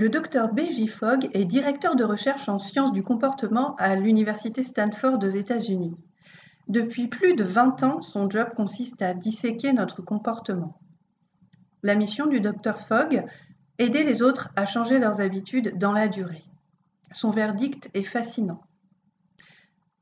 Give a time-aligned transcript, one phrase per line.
[0.00, 0.86] Le docteur B.J.
[0.86, 5.96] Fogg est directeur de recherche en sciences du comportement à l'université Stanford aux États-Unis.
[6.68, 10.78] Depuis plus de 20 ans, son job consiste à disséquer notre comportement.
[11.82, 13.24] La mission du docteur Fogg
[13.80, 16.44] Aider les autres à changer leurs habitudes dans la durée.
[17.10, 18.62] Son verdict est fascinant.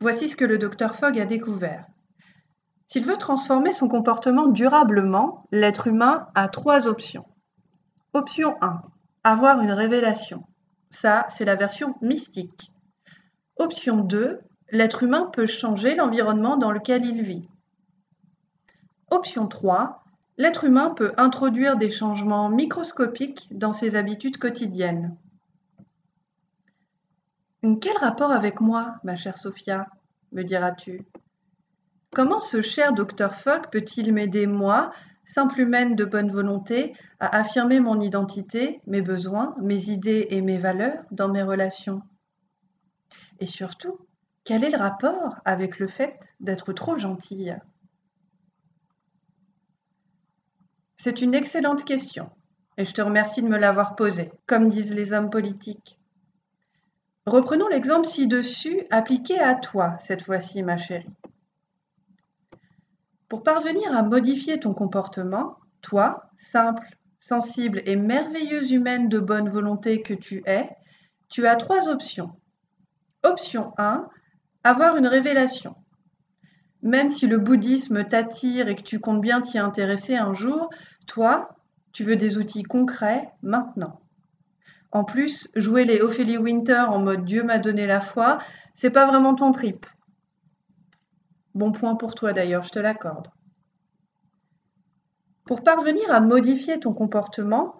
[0.02, 1.86] Voici ce que le docteur Fogg a découvert.
[2.86, 7.24] S'il veut transformer son comportement durablement, l'être humain a trois options.
[8.12, 8.82] Option 1
[9.26, 10.44] avoir une révélation.
[10.90, 12.72] Ça, c'est la version mystique.
[13.56, 14.38] Option 2,
[14.70, 17.48] l'être humain peut changer l'environnement dans lequel il vit.
[19.10, 20.04] Option 3,
[20.38, 25.16] l'être humain peut introduire des changements microscopiques dans ses habitudes quotidiennes.
[27.80, 29.88] Quel rapport avec moi, ma chère Sophia
[30.30, 31.04] me diras-tu?
[32.14, 34.92] Comment ce cher docteur Fogg peut-il m'aider, moi,
[35.26, 40.58] simple humaine de bonne volonté, à affirmer mon identité, mes besoins, mes idées et mes
[40.58, 42.02] valeurs dans mes relations
[43.40, 43.98] Et surtout,
[44.44, 47.56] quel est le rapport avec le fait d'être trop gentille?
[50.96, 52.30] C'est une excellente question
[52.78, 55.98] et je te remercie de me l'avoir posée, comme disent les hommes politiques.
[57.26, 61.06] Reprenons l'exemple ci-dessus appliqué à toi cette fois-ci, ma chérie.
[63.28, 70.00] Pour parvenir à modifier ton comportement, toi, simple, sensible et merveilleuse humaine de bonne volonté
[70.00, 70.70] que tu es,
[71.28, 72.30] tu as trois options.
[73.24, 74.08] Option 1,
[74.62, 75.74] avoir une révélation.
[76.82, 80.70] Même si le bouddhisme t'attire et que tu comptes bien t'y intéresser un jour,
[81.08, 81.56] toi,
[81.92, 84.00] tu veux des outils concrets maintenant.
[84.92, 88.38] En plus, jouer les Ophélie Winter en mode Dieu m'a donné la foi,
[88.74, 89.84] c'est pas vraiment ton trip.
[91.56, 93.28] Bon point pour toi d'ailleurs, je te l'accorde.
[95.46, 97.78] Pour parvenir à modifier ton comportement,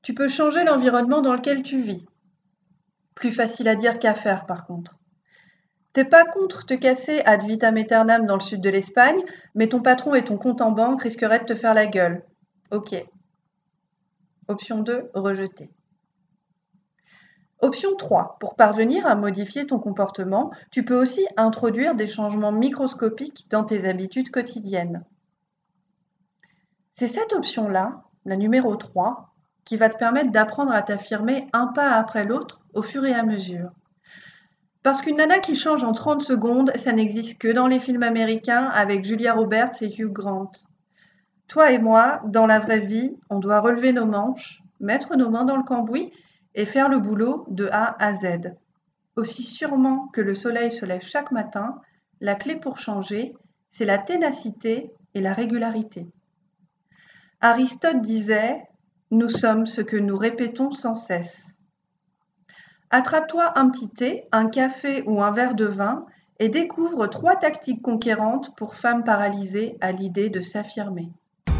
[0.00, 2.06] tu peux changer l'environnement dans lequel tu vis.
[3.14, 4.98] Plus facile à dire qu'à faire par contre.
[5.92, 9.22] T'es pas contre te casser ad vitam aeternam dans le sud de l'Espagne,
[9.54, 12.24] mais ton patron et ton compte en banque risqueraient de te faire la gueule.
[12.70, 13.04] Ok.
[14.48, 15.68] Option 2, rejeter.
[17.62, 18.38] Option 3.
[18.40, 23.86] Pour parvenir à modifier ton comportement, tu peux aussi introduire des changements microscopiques dans tes
[23.86, 25.04] habitudes quotidiennes.
[26.94, 29.34] C'est cette option-là, la numéro 3,
[29.64, 33.22] qui va te permettre d'apprendre à t'affirmer un pas après l'autre au fur et à
[33.22, 33.70] mesure.
[34.82, 38.70] Parce qu'une nana qui change en 30 secondes, ça n'existe que dans les films américains
[38.72, 40.52] avec Julia Roberts et Hugh Grant.
[41.46, 45.44] Toi et moi, dans la vraie vie, on doit relever nos manches, mettre nos mains
[45.44, 46.10] dans le cambouis
[46.54, 48.54] et faire le boulot de A à Z.
[49.16, 51.80] Aussi sûrement que le soleil se lève chaque matin,
[52.20, 53.34] la clé pour changer,
[53.70, 56.06] c'est la ténacité et la régularité.
[57.40, 58.62] Aristote disait
[59.10, 61.54] Nous sommes ce que nous répétons sans cesse.
[62.90, 66.06] Attrape-toi un petit thé, un café ou un verre de vin
[66.40, 71.10] et découvre trois tactiques conquérantes pour femmes paralysées à l'idée de s'affirmer.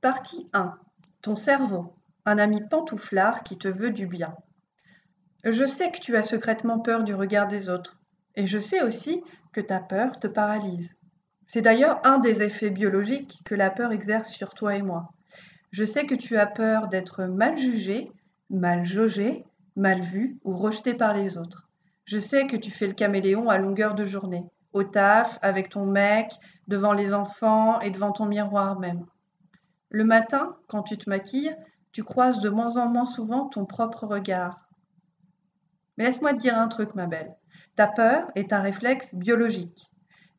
[0.00, 0.78] Partie 1.
[1.22, 1.92] Ton cerveau,
[2.24, 4.36] un ami pantouflard qui te veut du bien.
[5.42, 7.98] Je sais que tu as secrètement peur du regard des autres,
[8.36, 10.94] et je sais aussi que ta peur te paralyse.
[11.48, 15.14] C'est d'ailleurs un des effets biologiques que la peur exerce sur toi et moi.
[15.72, 18.12] Je sais que tu as peur d'être mal jugé,
[18.50, 19.44] mal jaugé,
[19.74, 21.68] mal vu ou rejeté par les autres.
[22.04, 25.86] Je sais que tu fais le caméléon à longueur de journée, au taf, avec ton
[25.86, 26.34] mec,
[26.68, 29.04] devant les enfants et devant ton miroir même.
[29.90, 31.56] Le matin, quand tu te maquilles,
[31.92, 34.68] tu croises de moins en moins souvent ton propre regard.
[35.96, 37.34] Mais laisse-moi te dire un truc, ma belle.
[37.74, 39.90] Ta peur est un réflexe biologique,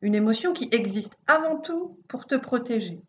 [0.02, 3.02] une émotion qui existe avant tout pour te protéger.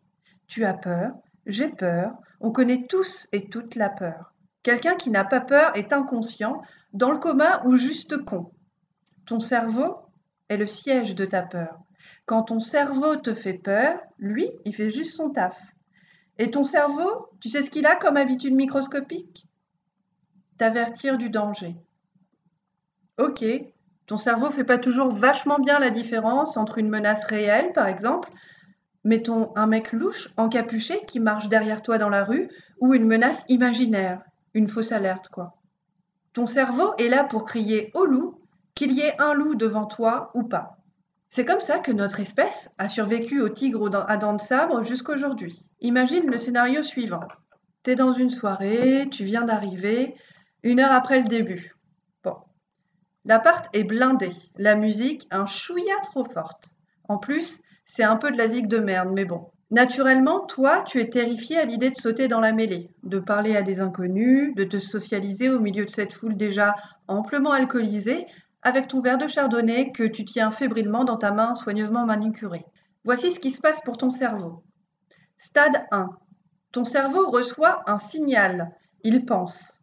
[0.48, 1.12] Tu as peur,
[1.46, 4.34] j'ai peur, on connaît tous et toutes la peur.
[4.62, 6.60] Quelqu'un qui n'a pas peur est inconscient,
[6.92, 8.52] dans le coma ou juste con.
[9.26, 9.96] Ton cerveau
[10.48, 11.78] est le siège de ta peur.
[12.26, 15.72] Quand ton cerveau te fait peur, lui, il fait juste son taf.
[16.38, 19.46] Et ton cerveau, tu sais ce qu'il a comme habitude microscopique?
[20.58, 21.76] T'avertir du danger.
[23.18, 23.44] Ok,
[24.06, 28.30] ton cerveau fait pas toujours vachement bien la différence entre une menace réelle, par exemple,
[29.04, 32.48] mettons un mec louche, encapuché, qui marche derrière toi dans la rue,
[32.80, 34.22] ou une menace imaginaire,
[34.54, 35.56] Une fausse alerte, quoi.
[36.32, 38.38] Ton cerveau est là pour crier au loup,
[38.74, 40.81] qu'il y ait un loup devant toi ou pas.
[41.34, 45.70] C'est comme ça que notre espèce a survécu au tigre à dents de sabre jusqu'aujourd'hui.
[45.80, 47.26] Imagine le scénario suivant.
[47.82, 50.14] T'es dans une soirée, tu viens d'arriver,
[50.62, 51.74] une heure après le début.
[52.22, 52.36] Bon.
[53.24, 56.74] L'appart est blindé, la musique un chouïa trop forte.
[57.08, 59.46] En plus, c'est un peu de la zig de merde, mais bon.
[59.70, 63.62] Naturellement, toi, tu es terrifié à l'idée de sauter dans la mêlée, de parler à
[63.62, 66.74] des inconnus, de te socialiser au milieu de cette foule déjà
[67.08, 68.26] amplement alcoolisée,
[68.62, 72.64] avec ton verre de chardonnay que tu tiens fébrilement dans ta main soigneusement manucurée.
[73.04, 74.62] Voici ce qui se passe pour ton cerveau.
[75.38, 76.08] Stade 1.
[76.70, 78.72] Ton cerveau reçoit un signal.
[79.02, 79.80] Il pense.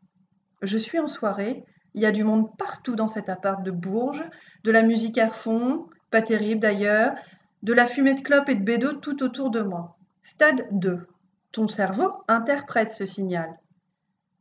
[0.61, 4.23] Je suis en soirée, il y a du monde partout dans cet appart de Bourges,
[4.63, 7.13] de la musique à fond, pas terrible d'ailleurs,
[7.63, 9.97] de la fumée de clope et de bédo tout autour de moi.
[10.23, 11.07] Stade 2.
[11.51, 13.59] Ton cerveau interprète ce signal.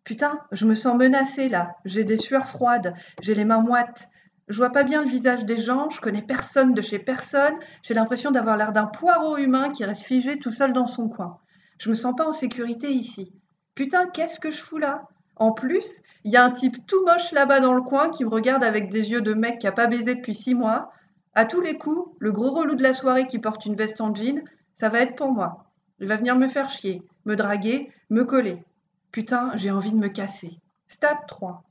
[0.05, 4.08] Putain, je me sens menacée là, j'ai des sueurs froides, j'ai les mains moites,
[4.48, 7.94] je vois pas bien le visage des gens, je connais personne de chez personne, j'ai
[7.94, 11.38] l'impression d'avoir l'air d'un poireau humain qui reste figé tout seul dans son coin.
[11.78, 13.32] Je me sens pas en sécurité ici.
[13.74, 15.02] Putain, qu'est-ce que je fous là?
[15.36, 18.30] En plus, il y a un type tout moche là-bas dans le coin qui me
[18.30, 20.90] regarde avec des yeux de mec qui a pas baisé depuis six mois,
[21.34, 24.12] à tous les coups, le gros relou de la soirée qui porte une veste en
[24.12, 24.42] jean,
[24.74, 25.66] ça va être pour moi.
[26.00, 28.64] Il va venir me faire chier, me draguer, me coller.
[29.12, 30.58] Putain, j'ai envie de me casser.
[30.88, 31.62] Stade 3.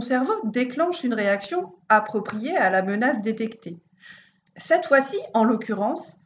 [0.00, 3.78] Cerveau déclenche une réaction appropriée à la menace détectée.
[4.56, 6.18] Cette fois-ci, en l'occurrence,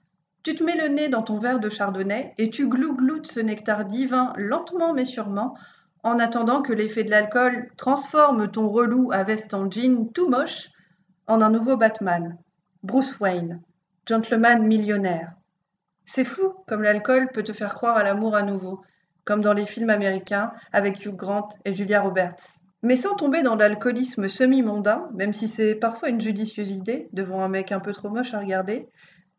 [0.43, 3.85] tu te mets le nez dans ton verre de chardonnay et tu glougloutes ce nectar
[3.85, 5.57] divin lentement mais sûrement
[6.05, 10.71] en attendant que l'effet de l'alcool transforme ton relou à veste en jean tout moche
[11.27, 12.39] en un nouveau Batman.
[12.85, 13.61] Bruce Wayne,
[14.07, 15.33] gentleman millionnaire.
[16.05, 18.83] C'est fou comme l'alcool peut te faire croire à l'amour à nouveau,
[19.25, 22.61] comme dans les films américains avec Hugh Grant et Julia Roberts.
[22.83, 27.49] Mais sans tomber dans l'alcoolisme semi-mondain, même si c'est parfois une judicieuse idée devant un
[27.49, 28.89] mec un peu trop moche à regarder,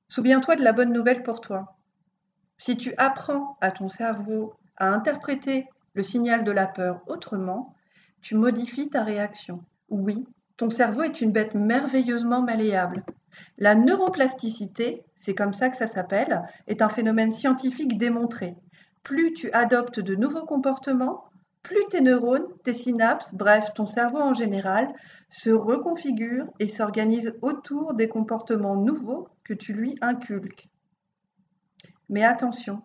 [0.07, 1.77] souviens-toi de la bonne nouvelle pour toi.
[2.57, 7.75] Si tu apprends à ton cerveau à interpréter le signal de la peur autrement,
[8.21, 9.63] tu modifies ta réaction.
[9.89, 10.25] Oui,
[10.57, 13.03] ton cerveau est une bête merveilleusement malléable.
[13.59, 18.55] La neuroplasticité, c'est comme ça que ça s'appelle, est un phénomène scientifique démontré.
[19.03, 21.25] Plus tu adoptes de nouveaux comportements,
[21.67, 24.87] plus tes neurones, tes synapses, bref, ton cerveau en général,
[25.27, 30.69] se reconfigurent et s'organisent autour des comportements nouveaux que tu lui inculques.
[32.07, 32.81] Mais attention,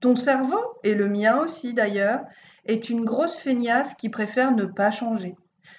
[0.00, 2.20] ton cerveau, et le mien aussi d'ailleurs,
[2.66, 5.34] est une grosse feignasse qui préfère ne pas changer.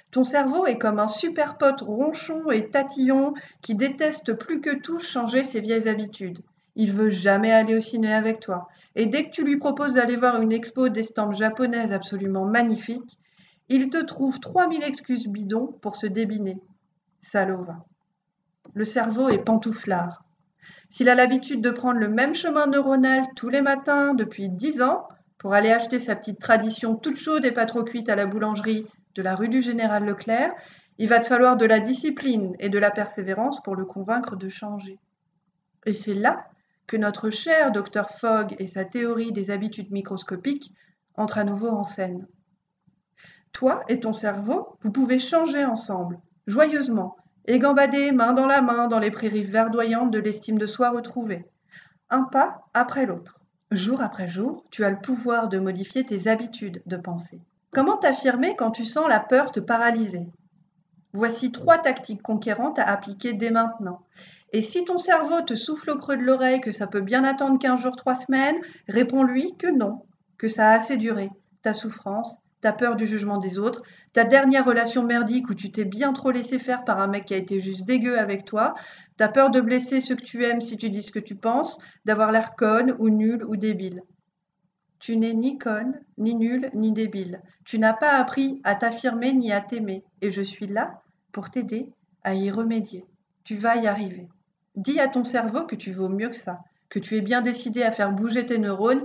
[0.10, 5.00] Ton cerveau est comme un super pote ronchon et tatillon qui déteste plus que tout
[5.00, 6.40] changer ses vieilles habitudes.
[6.75, 8.69] Il veut jamais aller au ciné avec toi.
[8.96, 13.20] Et dès que tu lui proposes d'aller voir une expo d'estampes japonaises absolument magnifique,
[13.70, 16.58] il te trouve 3000 excuses bidons pour se débiner.
[17.22, 17.86] Salaud va.
[18.74, 20.24] Le cerveau est pantouflard.
[20.90, 25.08] S'il a l'habitude de prendre le même chemin neuronal tous les matins depuis 10 ans
[25.38, 28.86] pour aller acheter sa petite tradition toute chaude et pas trop cuite à la boulangerie
[29.16, 30.52] de la rue du Général Leclerc,
[30.98, 34.50] il va te falloir de la discipline et de la persévérance pour le convaincre de
[34.50, 35.00] changer.
[35.86, 36.46] Et c'est là
[36.90, 40.74] que notre cher docteur Fogg et sa théorie des habitudes microscopiques
[41.14, 42.26] entrent à nouveau en scène.
[43.54, 47.16] Toi et ton cerveau, vous pouvez changer ensemble, joyeusement,
[47.46, 51.46] et gambader main dans la main dans les prairies verdoyantes de l'estime de soi retrouvée,
[52.10, 53.40] un pas après l'autre.
[53.69, 57.40] Jour après jour, tu as le pouvoir de modifier tes habitudes de pensée.
[57.69, 60.26] Comment t'affirmer quand tu sens la peur te paralyser?
[61.14, 64.02] Voici trois tactiques conquérantes à appliquer dès maintenant.
[64.52, 67.60] Et si ton cerveau te souffle au creux de l'oreille que ça peut bien attendre
[67.60, 70.04] 15 jours, 3 semaines, réponds-lui que non,
[70.38, 71.30] que ça a assez duré.
[71.62, 75.86] Ta souffrance, ta peur du jugement des autres, ta dernière relation merdique où tu t'es
[75.86, 78.74] bien trop laissé faire par un mec qui a été juste dégueu avec toi,
[79.18, 81.78] ta peur de blesser ceux que tu aimes si tu dis ce que tu penses,
[82.06, 84.02] d'avoir l'air conne ou nul ou débile.
[85.00, 87.42] Tu n'es ni conne, ni nul, ni débile.
[87.64, 91.02] Tu n'as pas appris à t'affirmer ni à t'aimer, et je suis là
[91.32, 91.90] pour t'aider
[92.24, 93.06] à y remédier.
[93.46, 94.28] Tu vas y arriver.
[94.80, 97.83] Dis à ton cerveau que tu vaux mieux que ça, que tu es bien décidé
[97.83, 99.04] à faire bouger tes neurones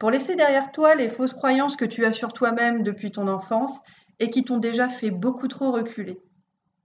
[0.00, 3.78] pour laisser derrière toi les fausses croyances que tu as sur toi-même depuis ton enfance
[4.18, 6.18] et qui t'ont déjà fait beaucoup trop reculer.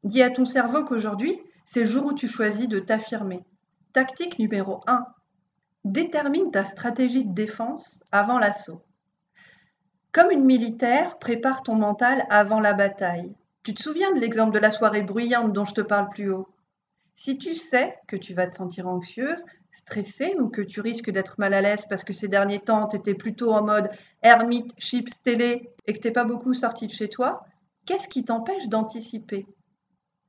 [0.03, 3.43] Dis à ton cerveau qu'aujourd'hui, c'est le jour où tu choisis de t'affirmer.
[3.91, 5.03] Tactique numéro 1.
[5.85, 8.83] Détermine ta stratégie de défense avant l'assaut.
[10.11, 13.33] Comme une militaire, prépare ton mental avant la bataille.
[13.63, 16.47] Tu te souviens de l'exemple de la soirée bruyante dont je te parle plus haut?
[17.19, 21.39] Si tu sais que tu vas te sentir anxieuse, stressée ou que tu risques d'être
[21.39, 23.89] mal à l'aise parce que ces derniers temps, tu étais plutôt en mode
[24.21, 27.43] ermite, chips, télé et que tu n'es pas beaucoup sorti de chez toi,
[27.87, 29.47] qu'est-ce qui t'empêche d'anticiper?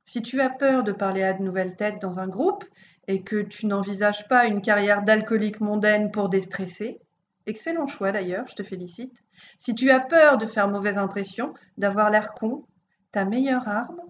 [0.06, 2.64] Si tu as peur de parler à de nouvelles têtes dans un groupe
[3.06, 7.02] et que tu n'envisages pas une carrière d'alcoolique mondaine pour déstresser,
[7.44, 9.22] excellent choix d'ailleurs, je te félicite.
[9.58, 12.64] Si tu as peur de faire mauvaise impression, d'avoir l'air con,
[13.12, 14.00] ta meilleure arme,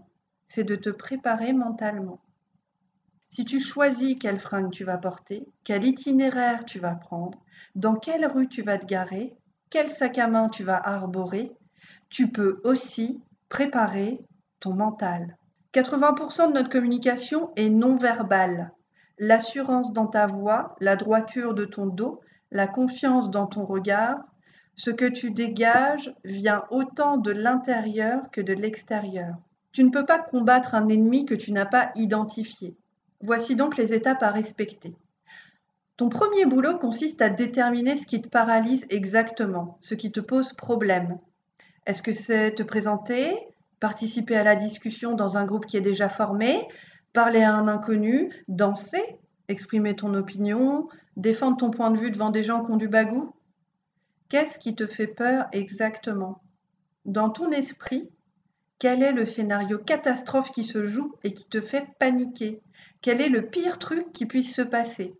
[0.46, 2.20] c'est de te préparer mentalement.
[3.30, 7.38] Si tu choisis quelle fringue tu vas porter, quel itinéraire tu vas prendre,
[7.74, 9.36] dans quelle rue tu vas te garer,
[9.70, 11.52] quel sac à main tu vas arborer,
[12.08, 14.20] tu peux aussi préparer
[14.60, 15.36] ton mental.
[15.74, 18.72] 80% de notre communication est non verbale.
[19.18, 22.20] L'assurance dans ta voix, la droiture de ton dos,
[22.50, 24.18] la confiance dans ton regard,
[24.74, 29.34] ce que tu dégages vient autant de l'intérieur que de l'extérieur.
[29.72, 32.76] Tu ne peux pas combattre un ennemi que tu n'as pas identifié.
[33.20, 34.94] Voici donc les étapes à respecter.
[35.96, 40.52] Ton premier boulot consiste à déterminer ce qui te paralyse exactement, ce qui te pose
[40.52, 41.18] problème.
[41.86, 43.36] Est-ce que c'est te présenter,
[43.80, 46.68] participer à la discussion dans un groupe qui est déjà formé,
[47.12, 49.02] parler à un inconnu, danser,
[49.48, 53.34] exprimer ton opinion, défendre ton point de vue devant des gens qui ont du bagou?
[54.28, 56.42] Qu'est-ce qui te fait peur exactement?
[57.06, 58.08] Dans ton esprit,
[58.78, 62.60] quel est le scénario catastrophe qui se joue et qui te fait paniquer?
[63.00, 65.14] Quel est le pire truc qui puisse se passer?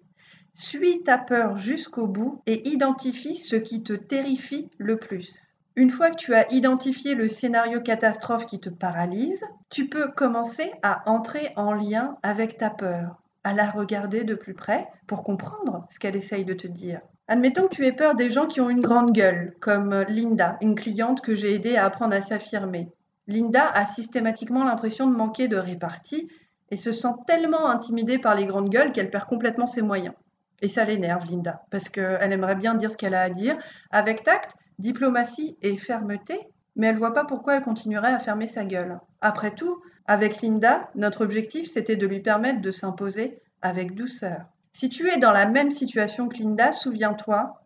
[0.53, 5.55] Suis ta peur jusqu'au bout et identifie ce qui te terrifie le plus.
[5.77, 10.73] Une fois que tu as identifié le scénario catastrophe qui te paralyse, tu peux commencer
[10.83, 15.87] à entrer en lien avec ta peur, à la regarder de plus près pour comprendre
[15.89, 17.01] ce qu'elle essaye de te dire.
[17.29, 20.75] Admettons que tu aies peur des gens qui ont une grande gueule, comme Linda, une
[20.75, 22.91] cliente que j'ai aidée à apprendre à s'affirmer.
[23.29, 26.29] Linda a systématiquement l'impression de manquer de répartie
[26.71, 30.15] et se sent tellement intimidée par les grandes gueules qu'elle perd complètement ses moyens.
[30.61, 33.57] Et ça l'énerve, Linda, parce qu'elle aimerait bien dire ce qu'elle a à dire,
[33.91, 38.65] avec tact, diplomatie et fermeté, mais elle voit pas pourquoi elle continuerait à fermer sa
[38.65, 38.99] gueule.
[39.21, 44.47] Après tout, avec Linda, notre objectif c'était de lui permettre de s'imposer avec douceur.
[44.73, 47.61] Si tu es dans la même situation que Linda, souviens-toi,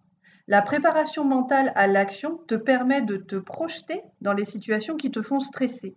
[0.49, 5.23] la préparation mentale à l'action te permet de te projeter dans les situations qui te
[5.23, 5.95] font stresser.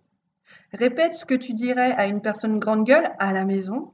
[0.72, 3.92] Répète ce que tu dirais à une personne grande gueule à la maison,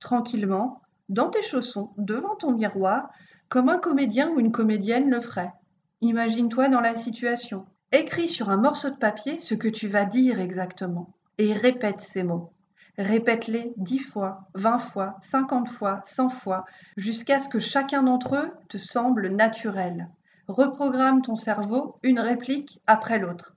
[0.00, 3.10] tranquillement, dans tes chaussons, devant ton miroir,
[3.48, 5.52] comme un comédien ou une comédienne le ferait.
[6.00, 7.66] Imagine-toi dans la situation.
[7.92, 12.22] Écris sur un morceau de papier ce que tu vas dire exactement et répète ces
[12.22, 12.52] mots.
[12.98, 16.64] Répète-les dix fois, vingt fois, cinquante fois, cent fois,
[16.96, 20.08] jusqu'à ce que chacun d'entre eux te semble naturel.
[20.48, 23.56] Reprogramme ton cerveau une réplique après l'autre.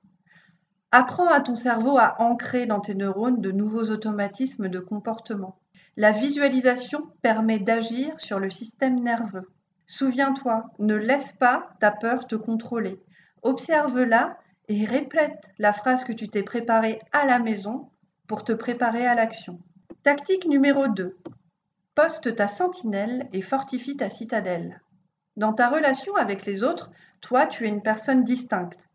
[0.91, 5.59] Apprends à ton cerveau à ancrer dans tes neurones de nouveaux automatismes de comportement.
[5.97, 9.49] La visualisation permet d'agir sur le système nerveux.
[9.85, 13.01] Souviens-toi, ne laisse pas ta peur te contrôler.
[13.41, 14.37] Observe-la
[14.69, 17.89] et répète la phrase que tu t'es préparée à la maison
[18.27, 19.59] pour te préparer à l'action.
[20.03, 21.17] Tactique numéro 2.
[21.95, 24.81] Poste ta sentinelle et fortifie ta citadelle.
[25.35, 28.87] Dans ta relation avec les autres, toi, tu es une personne distincte.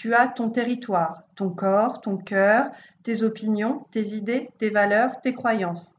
[0.00, 2.70] Tu as ton territoire, ton corps, ton cœur,
[3.02, 5.94] tes opinions, tes idées, tes valeurs, tes croyances.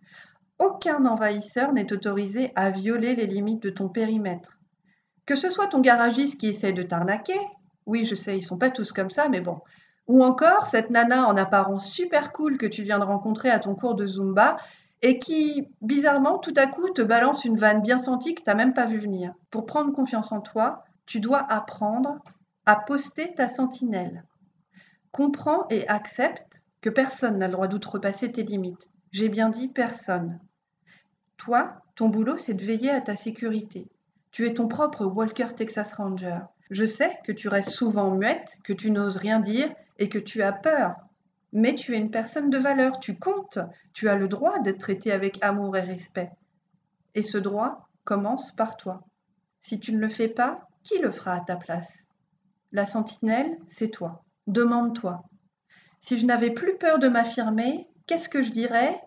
[0.58, 4.58] Aucun envahisseur n'est autorisé à violer les limites de ton périmètre.
[5.28, 7.40] Que ce soit ton garagiste qui essaie de t'arnaquer,
[7.86, 9.60] oui, je sais, ils sont pas tous comme ça, mais bon,
[10.08, 13.76] ou encore cette nana en apparence super cool que tu viens de rencontrer à ton
[13.76, 14.58] cours de Zumba
[15.04, 18.56] et qui, bizarrement, tout à coup te balance une vanne bien sentie que tu n'as
[18.56, 19.36] même pas vu venir.
[19.52, 22.18] Pour prendre confiance en toi, tu dois apprendre
[22.66, 24.24] à poster ta sentinelle.
[25.12, 28.90] Comprends et accepte que personne n'a le droit d'outrepasser tes limites.
[29.12, 30.40] J'ai bien dit personne.
[31.38, 33.88] Toi, ton boulot, c'est de veiller à ta sécurité.
[34.32, 36.40] Tu es ton propre Walker Texas Ranger.
[36.70, 40.42] Je sais que tu restes souvent muette, que tu n'oses rien dire et que tu
[40.42, 40.96] as peur.
[41.52, 43.60] Mais tu es une personne de valeur, tu comptes,
[43.94, 46.32] tu as le droit d'être traité avec amour et respect.
[47.14, 49.04] Et ce droit commence par toi.
[49.60, 52.08] Si tu ne le fais pas, qui le fera à ta place?
[52.72, 54.24] La sentinelle, c'est toi.
[54.48, 55.24] Demande-toi.
[56.00, 59.02] Si je n'avais plus peur de m'affirmer, qu'est-ce que je dirais?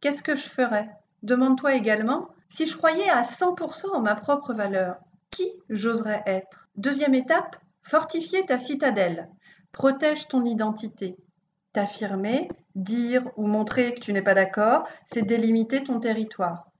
[0.00, 0.90] Qu'est-ce que je ferais?
[1.22, 4.98] Demande-toi également si je croyais à 100% en ma propre valeur.
[5.30, 6.68] Qui j'oserais être?
[6.76, 9.28] Deuxième étape, fortifier ta citadelle.
[9.72, 11.16] Protège ton identité.
[11.72, 16.70] T'affirmer, dire ou montrer que tu n'es pas d'accord, c'est délimiter ton territoire.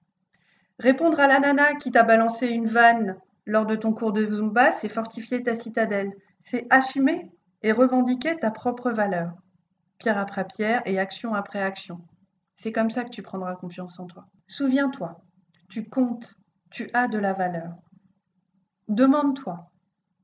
[0.79, 3.17] Répondre à la nana qui t'a balancé une vanne
[3.49, 6.13] lors de ton cours de Zumba, c'est fortifier ta citadelle.
[6.39, 9.33] C'est assumer et revendiquer ta propre valeur.
[9.97, 12.03] Pierre après pierre et action après action.
[12.57, 14.27] C'est comme ça que tu prendras confiance en toi.
[14.49, 15.23] Souviens-toi,
[15.71, 16.37] tu comptes,
[16.71, 17.73] tu as de la valeur.
[18.89, 19.71] Demande-toi,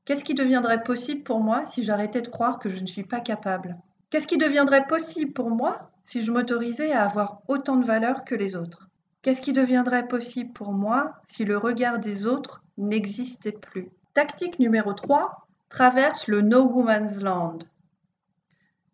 [0.05, 3.21] qu'est-ce qui deviendrait possible pour moi si j'arrêtais de croire que je ne suis pas
[3.21, 3.75] capable?
[4.11, 8.35] Qu'est-ce qui deviendrait possible pour moi si je m'autorisais à avoir autant de valeur que
[8.35, 8.87] les autres?
[9.23, 14.93] Qu'est-ce qui deviendrait possible pour moi si le regard des autres n'existait plus Tactique numéro
[14.93, 17.59] 3, traverse le No Woman's Land.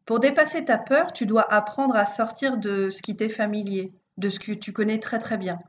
[0.05, 4.29] Pour dépasser ta peur, tu dois apprendre à sortir de ce qui t'est familier, de
[4.29, 5.59] ce que tu connais très très bien.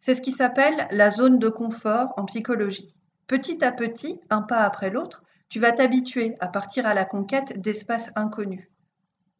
[0.00, 2.94] C'est ce qui s'appelle la zone de confort en psychologie.
[3.26, 7.60] Petit à petit, un pas après l'autre, tu vas t'habituer à partir à la conquête
[7.60, 8.68] d'espaces inconnus.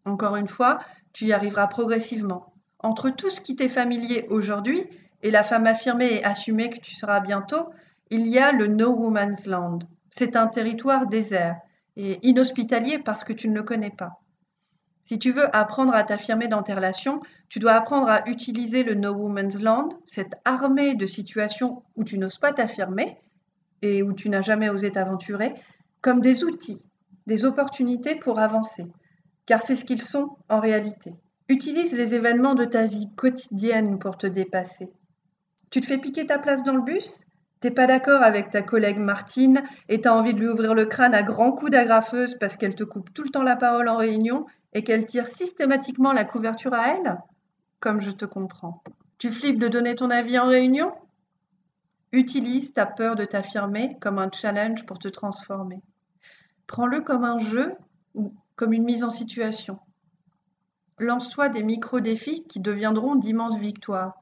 [0.05, 0.81] Encore une fois,
[1.13, 2.53] tu y arriveras progressivement.
[2.79, 4.85] Entre tout ce qui t'est familier aujourd'hui
[5.23, 7.71] et la femme affirmée et assumée que tu seras bientôt,
[8.11, 9.81] il y a le No Woman's Land.
[10.11, 11.57] C'est un territoire désert
[11.97, 14.21] et inhospitalier parce que tu ne le connais pas.
[15.05, 18.95] Si tu veux apprendre à t'affirmer dans tes relations, tu dois apprendre à utiliser le
[18.95, 23.19] No Woman's Land, cette armée de situations où tu n'oses pas t'affirmer,
[23.83, 25.55] et où tu n'as jamais osé t'aventurer,
[26.01, 26.85] comme des outils,
[27.27, 28.87] des opportunités pour avancer,
[29.47, 31.15] car c'est ce qu'ils sont en réalité.
[31.49, 34.91] Utilise les événements de ta vie quotidienne pour te dépasser.
[35.71, 37.26] Tu te fais piquer ta place dans le bus?
[37.61, 41.15] T'es pas d'accord avec ta collègue Martine et t'as envie de lui ouvrir le crâne
[41.15, 44.47] à grands coups d'agrafeuse parce qu'elle te coupe tout le temps la parole en réunion
[44.75, 47.17] et qu'elle tire systématiquement la couverture à elle?
[47.81, 48.83] Comme je te comprends.
[49.19, 50.93] Tu flippes de donner ton avis en réunion?
[52.13, 55.81] Utilise ta peur de t'affirmer comme un challenge pour te transformer.
[56.67, 57.75] Prends-le comme un jeu
[58.15, 59.79] ou comme une mise en situation.
[60.99, 64.15] Lance-toi des micro-défis qui deviendront d'immenses victoires.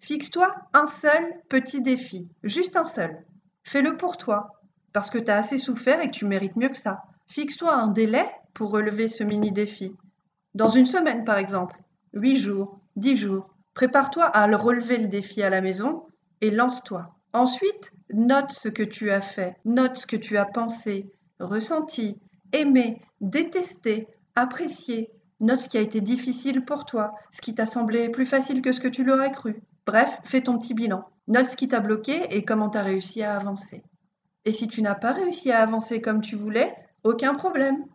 [0.00, 3.24] Fixe-toi un seul petit défi, juste un seul.
[3.64, 4.60] Fais-le pour toi,
[4.92, 7.02] parce que tu as assez souffert et que tu mérites mieux que ça.
[7.26, 9.94] Fixe-toi un délai pour relever ce mini-défi.
[10.54, 11.78] Dans une semaine, par exemple,
[12.14, 13.54] huit jours, dix jours.
[13.74, 16.06] Prépare-toi à le relever le défi à la maison
[16.40, 17.14] et lance-toi.
[17.32, 22.18] Ensuite, note ce que tu as fait, note ce que tu as pensé, ressenti,
[22.52, 25.10] aimé, détesté, apprécié.
[25.40, 28.72] Note ce qui a été difficile pour toi, ce qui t'a semblé plus facile que
[28.72, 29.62] ce que tu l'aurais cru.
[29.88, 31.08] Bref, fais ton petit bilan.
[31.28, 33.82] Note ce qui t'a bloqué et comment tu as réussi à avancer.
[34.44, 37.86] Et si tu n'as pas réussi à avancer comme tu voulais, aucun problème.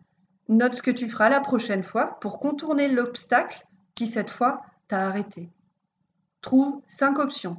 [0.49, 5.05] Note ce que tu feras la prochaine fois pour contourner l'obstacle qui cette fois t'a
[5.05, 5.51] arrêté.
[6.41, 7.57] Trouve cinq options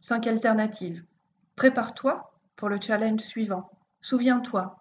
[0.00, 1.02] cinq alternatives.
[1.56, 3.72] Prépare-toi pour le challenge suivant.
[4.02, 4.78] Souviens-toi,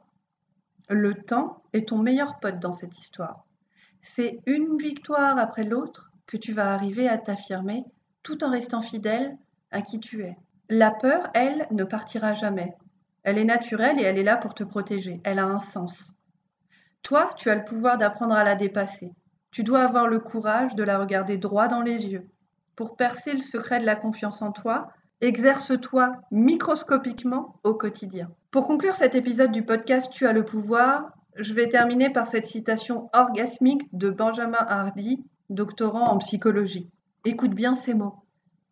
[0.90, 3.44] le temps est ton meilleur pote dans cette histoire.
[4.04, 7.86] C'est une victoire après l'autre que tu vas arriver à t'affirmer
[8.24, 9.38] tout en restant fidèle
[9.72, 10.38] à qui tu es.
[10.70, 12.74] La peur, elle, ne partira jamais.
[13.24, 15.22] Elle est naturelle et elle est là pour te protéger.
[15.24, 16.14] Elle a un sens.
[17.04, 19.12] Toi, tu as le pouvoir d'apprendre à la dépasser.
[19.52, 22.28] Tu dois avoir le courage de la regarder droit dans les yeux.
[22.76, 28.30] Pour percer le secret de la confiance en toi, Exerce-toi microscopiquement au quotidien.
[28.52, 32.46] Pour conclure cet épisode du podcast Tu as le pouvoir, je vais terminer par cette
[32.46, 36.90] citation orgasmique de Benjamin Hardy, doctorant en psychologie.
[37.26, 38.26] Écoute bien ces mots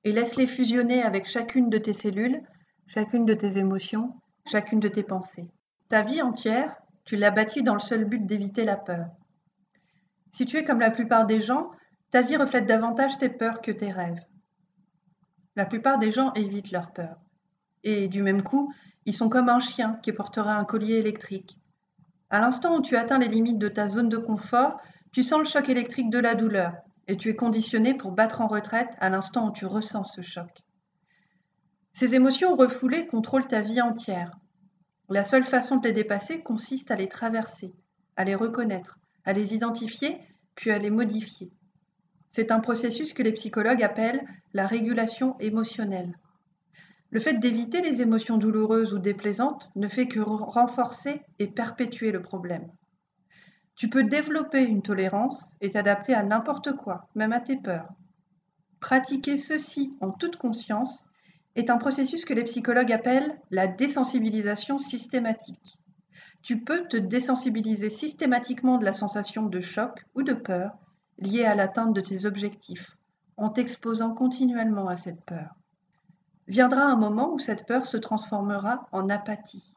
[0.03, 2.43] et laisse-les fusionner avec chacune de tes cellules,
[2.85, 4.13] chacune de tes émotions,
[4.45, 5.49] chacune de tes pensées.
[5.87, 9.07] Ta vie entière, tu l'as bâtie dans le seul but d'éviter la peur.
[10.31, 11.71] Si tu es comme la plupart des gens,
[12.09, 14.25] ta vie reflète davantage tes peurs que tes rêves.
[15.55, 17.21] La plupart des gens évitent leur peur.
[17.85, 18.73] Et du même coup,
[19.05, 21.57] ils sont comme un chien qui portera un collier électrique.
[22.29, 24.81] À l'instant où tu atteins les limites de ta zone de confort,
[25.13, 26.73] tu sens le choc électrique de la douleur
[27.07, 30.49] et tu es conditionné pour battre en retraite à l'instant où tu ressens ce choc.
[31.91, 34.37] Ces émotions refoulées contrôlent ta vie entière.
[35.09, 37.73] La seule façon de les dépasser consiste à les traverser,
[38.15, 40.17] à les reconnaître, à les identifier,
[40.55, 41.51] puis à les modifier.
[42.31, 46.17] C'est un processus que les psychologues appellent la régulation émotionnelle.
[47.09, 52.21] Le fait d'éviter les émotions douloureuses ou déplaisantes ne fait que renforcer et perpétuer le
[52.21, 52.71] problème.
[53.81, 57.89] Tu peux développer une tolérance et t'adapter à n'importe quoi, même à tes peurs.
[58.79, 61.07] Pratiquer ceci en toute conscience
[61.55, 65.79] est un processus que les psychologues appellent la désensibilisation systématique.
[66.43, 70.77] Tu peux te désensibiliser systématiquement de la sensation de choc ou de peur
[71.17, 72.97] liées à l'atteinte de tes objectifs,
[73.35, 75.55] en t'exposant continuellement à cette peur.
[76.47, 79.75] Viendra un moment où cette peur se transformera en apathie.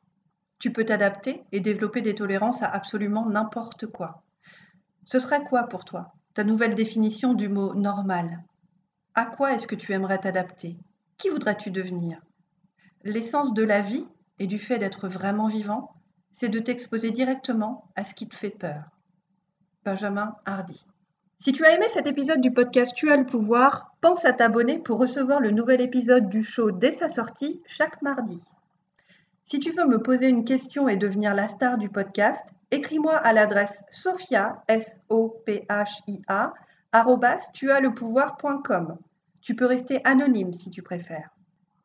[0.64, 4.22] Tu peux t'adapter et développer des tolérances à absolument n'importe quoi.
[5.04, 8.42] Ce serait quoi pour toi, ta nouvelle définition du mot normal
[9.14, 10.78] À quoi est-ce que tu aimerais t'adapter?
[11.18, 12.18] Qui voudrais-tu devenir?
[13.02, 15.92] L'essence de la vie et du fait d'être vraiment vivant,
[16.32, 18.84] c'est de t'exposer directement à ce qui te fait peur.
[19.84, 20.86] Benjamin Hardy
[21.40, 24.78] Si tu as aimé cet épisode du podcast Tu as le pouvoir, pense à t'abonner
[24.78, 28.42] pour recevoir le nouvel épisode du show dès sa sortie chaque mardi.
[29.46, 33.34] Si tu veux me poser une question et devenir la star du podcast, écris-moi à
[33.34, 36.54] l'adresse sophia, s o p h i a.
[39.42, 41.28] Tu peux rester anonyme si tu préfères.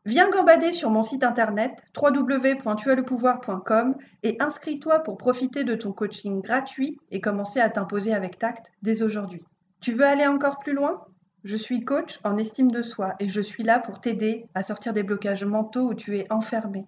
[0.05, 6.97] Viens gambader sur mon site internet www.tuaslepouvoir.com et inscris-toi pour profiter de ton coaching gratuit
[7.11, 9.43] et commencer à t'imposer avec tact dès aujourd'hui.
[9.81, 11.05] Tu veux aller encore plus loin?
[11.43, 14.93] Je suis coach en estime de soi et je suis là pour t'aider à sortir
[14.93, 16.85] des blocages mentaux où tu es enfermé.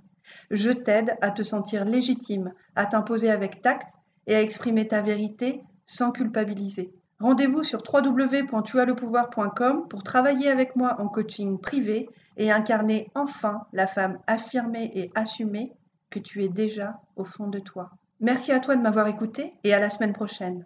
[0.50, 3.92] Je t'aide à te sentir légitime, à t'imposer avec tact
[4.28, 6.94] et à exprimer ta vérité sans culpabiliser.
[7.20, 14.18] Rendez-vous sur www.tuaslepouvoir.com pour travailler avec moi en coaching privé et incarner enfin la femme
[14.26, 15.74] affirmée et assumée
[16.10, 17.92] que tu es déjà au fond de toi.
[18.20, 20.66] Merci à toi de m'avoir écouté et à la semaine prochaine.